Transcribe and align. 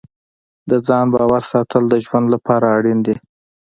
د 0.69 0.71
ځان 0.87 1.05
باور 1.13 1.43
ساتل 1.51 1.83
د 1.89 1.95
ژوند 2.05 2.25
لپاره 2.35 2.65
اړین 2.77 2.99
دي. 3.05 3.15